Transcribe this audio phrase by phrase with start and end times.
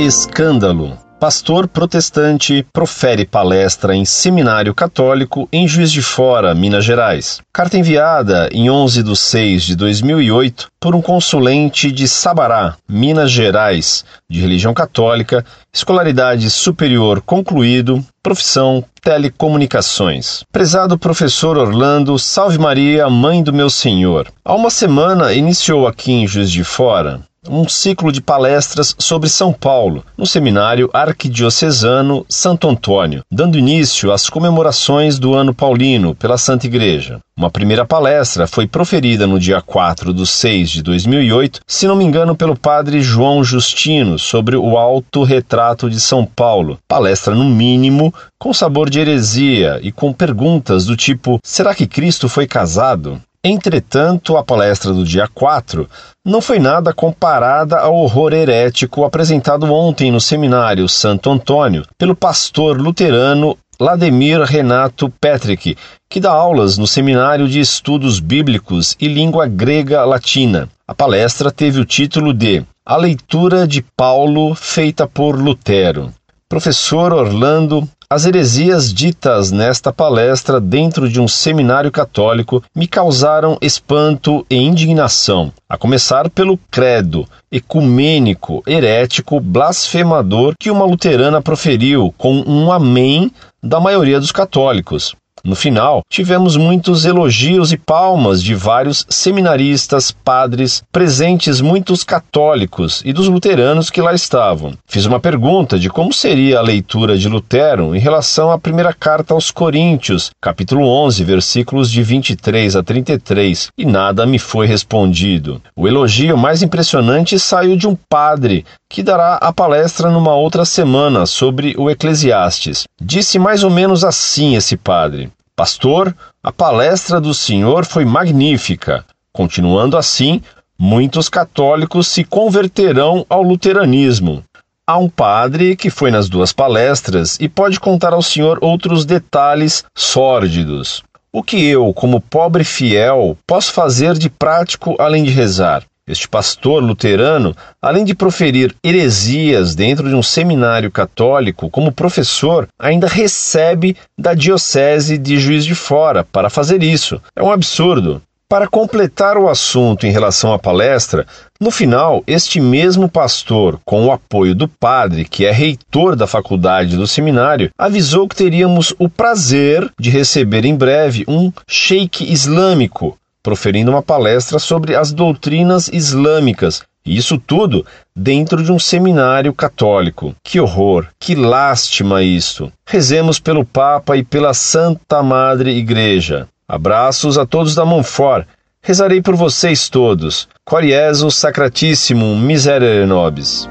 [0.00, 0.96] Escândalo.
[1.20, 7.42] Pastor protestante profere palestra em seminário católico em Juiz de Fora, Minas Gerais.
[7.52, 14.02] Carta enviada em 11 de 6 de 2008 por um consulente de Sabará, Minas Gerais,
[14.26, 20.44] de religião católica, escolaridade superior concluído, profissão telecomunicações.
[20.50, 24.32] Prezado professor Orlando, salve Maria, mãe do meu Senhor.
[24.42, 29.52] Há uma semana iniciou aqui em Juiz de Fora um ciclo de palestras sobre São
[29.52, 36.66] Paulo, no Seminário Arquidiocesano Santo Antônio, dando início às comemorações do Ano Paulino pela Santa
[36.66, 37.18] Igreja.
[37.34, 42.04] Uma primeira palestra foi proferida no dia 4 de 6 de 2008, se não me
[42.04, 46.78] engano, pelo padre João Justino, sobre o autorretrato de São Paulo.
[46.86, 52.28] Palestra, no mínimo, com sabor de heresia e com perguntas do tipo: será que Cristo
[52.28, 53.18] foi casado?
[53.42, 55.88] Entretanto, a palestra do dia 4
[56.26, 62.78] não foi nada comparada ao horror herético apresentado ontem no seminário Santo Antônio pelo pastor
[62.78, 65.74] luterano Lademir Renato Petrick,
[66.10, 70.68] que dá aulas no Seminário de Estudos Bíblicos e Língua Grega Latina.
[70.86, 76.12] A palestra teve o título de A Leitura de Paulo feita por Lutero.
[76.46, 84.44] Professor Orlando as heresias ditas nesta palestra dentro de um seminário católico me causaram espanto
[84.50, 92.72] e indignação, a começar pelo credo ecumênico, herético, blasfemador que uma luterana proferiu com um
[92.72, 93.30] amém
[93.62, 95.14] da maioria dos católicos.
[95.42, 103.12] No final, tivemos muitos elogios e palmas de vários seminaristas, padres, presentes muitos católicos e
[103.12, 104.74] dos luteranos que lá estavam.
[104.86, 109.32] Fiz uma pergunta de como seria a leitura de Lutero em relação à primeira carta
[109.32, 115.62] aos Coríntios, capítulo 11, versículos de 23 a 33, e nada me foi respondido.
[115.74, 121.24] O elogio mais impressionante saiu de um padre que dará a palestra numa outra semana
[121.24, 122.88] sobre o Eclesiastes.
[123.00, 126.12] Disse mais ou menos assim esse padre: Pastor,
[126.42, 129.04] a palestra do senhor foi magnífica.
[129.32, 130.42] Continuando assim,
[130.76, 134.42] muitos católicos se converterão ao luteranismo.
[134.84, 139.84] Há um padre que foi nas duas palestras e pode contar ao senhor outros detalhes
[139.94, 141.04] sórdidos.
[141.32, 145.84] O que eu, como pobre fiel, posso fazer de prático além de rezar?
[146.10, 153.06] Este pastor luterano, além de proferir heresias dentro de um seminário católico, como professor, ainda
[153.06, 157.22] recebe da Diocese de Juiz de Fora para fazer isso.
[157.36, 158.20] É um absurdo.
[158.48, 161.24] Para completar o assunto em relação à palestra,
[161.60, 166.96] no final, este mesmo pastor, com o apoio do padre, que é reitor da faculdade
[166.96, 173.90] do seminário, avisou que teríamos o prazer de receber em breve um sheik islâmico proferindo
[173.90, 176.82] uma palestra sobre as doutrinas islâmicas.
[177.04, 177.84] E isso tudo
[178.14, 180.34] dentro de um seminário católico.
[180.44, 182.70] Que horror, que lástima isso.
[182.86, 186.46] Rezemos pelo Papa e pela Santa Madre Igreja.
[186.68, 188.46] Abraços a todos da Monfort.
[188.82, 190.48] Rezarei por vocês todos.
[190.64, 193.68] Coriezo Sacratíssimo Miserere Nobis.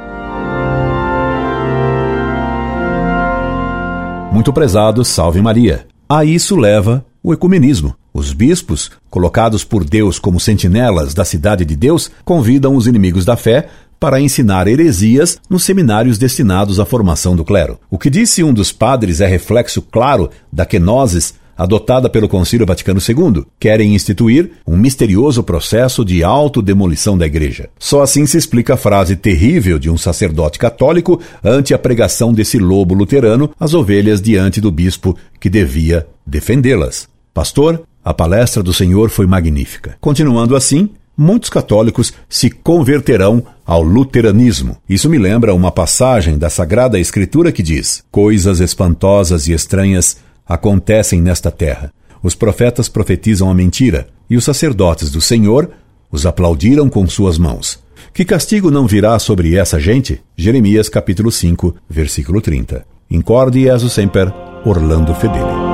[4.31, 5.88] Muito prezado, salve Maria.
[6.07, 7.96] A isso leva o ecumenismo.
[8.13, 13.35] Os bispos, colocados por Deus como sentinelas da cidade de Deus, convidam os inimigos da
[13.35, 13.67] fé
[13.99, 17.79] para ensinar heresias nos seminários destinados à formação do clero.
[17.89, 23.01] O que disse um dos padres é reflexo claro da kenosis adotada pelo Concílio Vaticano
[23.05, 23.43] II.
[23.59, 27.69] Querem instituir um misterioso processo de autodemolição da igreja.
[27.77, 32.57] Só assim se explica a frase terrível de um sacerdote católico ante a pregação desse
[32.57, 37.09] lobo luterano às ovelhas diante do bispo que devia defendê-las.
[37.33, 39.97] Pastor, a palestra do Senhor foi magnífica.
[39.99, 44.77] Continuando assim, muitos católicos se converterão ao luteranismo.
[44.87, 50.17] Isso me lembra uma passagem da Sagrada Escritura que diz: Coisas espantosas e estranhas
[50.47, 51.91] acontecem nesta terra.
[52.23, 55.69] Os profetas profetizam a mentira, e os sacerdotes do Senhor
[56.12, 57.79] os aplaudiram com suas mãos.
[58.13, 60.21] Que castigo não virá sobre essa gente?
[60.35, 62.85] Jeremias capítulo 5, versículo 30.
[63.12, 64.33] Incorde Jesus Semper,
[64.65, 65.69] Orlando Fedeli.